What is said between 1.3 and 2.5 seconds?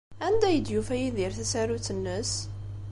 tasarut-nnes?